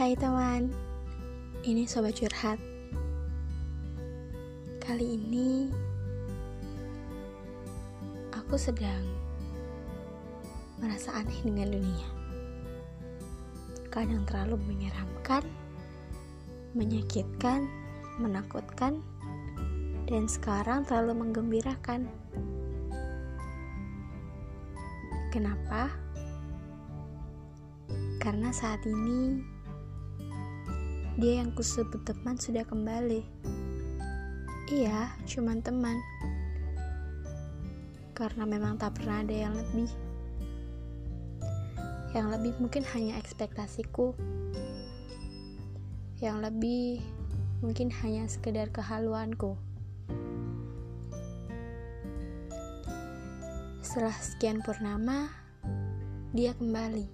[0.00, 0.72] Hai teman,
[1.60, 2.56] ini Sobat Curhat.
[4.80, 5.68] Kali ini
[8.32, 9.04] Aku sedang
[10.80, 12.08] Merasa aneh dengan dunia.
[13.92, 15.44] Kadang terlalu menyeramkan
[16.72, 17.68] Menyakitkan
[18.24, 19.04] Menakutkan
[20.08, 22.08] Dan sekarang terlalu menggembirakan.
[25.28, 25.92] Kenapa?
[28.16, 29.59] Karena saat ini
[31.18, 33.26] dia yang kusebut teman sudah kembali.
[34.70, 35.98] Iya, cuman teman.
[38.14, 39.90] Karena memang tak pernah ada yang lebih.
[42.14, 44.14] Yang lebih mungkin hanya ekspektasiku.
[46.22, 47.02] Yang lebih
[47.58, 49.58] mungkin hanya sekedar kehaluanku.
[53.82, 55.34] Setelah sekian purnama,
[56.30, 57.10] dia kembali.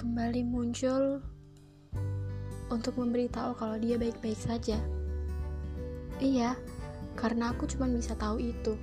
[0.00, 1.33] Kembali muncul
[2.74, 4.82] untuk memberitahu kalau dia baik-baik saja.
[6.18, 6.58] Iya,
[7.14, 8.74] karena aku cuma bisa tahu itu.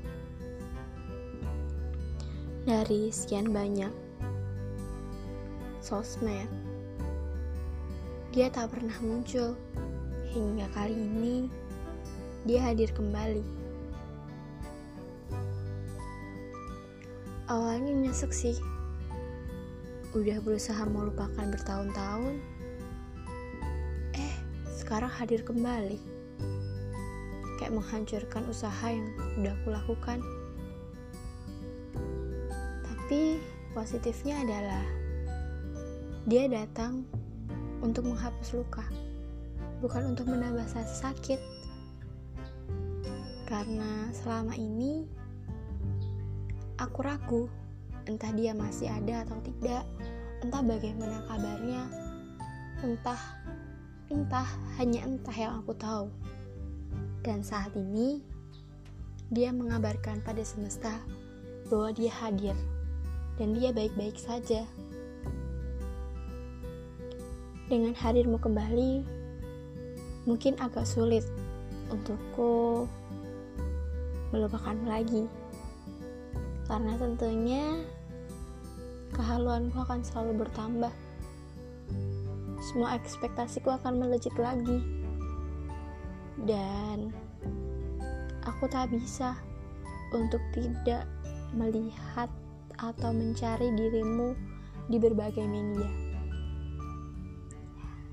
[2.64, 3.92] Dari sekian banyak
[5.84, 6.48] sosmed,
[8.32, 9.60] dia tak pernah muncul
[10.32, 11.52] hingga kali ini
[12.48, 13.44] dia hadir kembali.
[17.52, 18.56] Awalnya nyesek sih,
[20.16, 22.40] udah berusaha melupakan bertahun-tahun,
[24.92, 26.04] sekarang hadir kembali.
[27.56, 29.08] Kayak menghancurkan usaha yang
[29.40, 30.20] udah aku lakukan.
[32.84, 33.40] Tapi
[33.72, 34.84] positifnya adalah
[36.28, 37.08] dia datang
[37.80, 38.84] untuk menghapus luka,
[39.80, 41.40] bukan untuk menambah rasa sakit.
[43.48, 45.08] Karena selama ini
[46.84, 47.48] aku ragu
[48.12, 49.88] entah dia masih ada atau tidak,
[50.44, 51.88] entah bagaimana kabarnya,
[52.84, 53.40] entah
[54.12, 54.46] entah
[54.76, 56.12] hanya entah yang aku tahu.
[57.24, 58.20] Dan saat ini,
[59.32, 61.00] dia mengabarkan pada semesta
[61.72, 62.58] bahwa dia hadir
[63.40, 64.68] dan dia baik-baik saja.
[67.72, 69.08] Dengan hadirmu kembali,
[70.28, 71.24] mungkin agak sulit
[71.88, 72.84] untukku
[74.36, 75.24] melupakanmu lagi.
[76.68, 77.80] Karena tentunya
[79.16, 80.92] kehaluanku akan selalu bertambah
[82.62, 84.86] semua ekspektasiku akan melejit lagi.
[86.46, 87.10] Dan
[88.46, 89.34] aku tak bisa
[90.14, 91.10] untuk tidak
[91.58, 92.30] melihat
[92.78, 94.38] atau mencari dirimu
[94.88, 95.90] di berbagai media.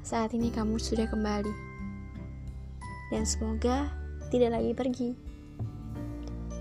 [0.01, 1.55] Saat ini kamu sudah kembali.
[3.13, 3.93] Dan semoga
[4.33, 5.11] tidak lagi pergi.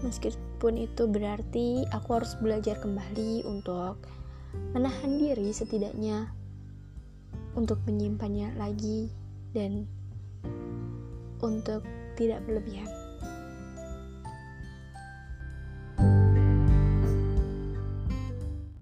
[0.03, 3.99] Meskipun itu berarti aku harus belajar kembali untuk
[4.71, 6.36] menahan diri setidaknya
[7.57, 9.09] untuk menyimpannya lagi
[9.57, 9.89] dan
[11.41, 11.81] untuk
[12.13, 13.06] tidak berlebihan.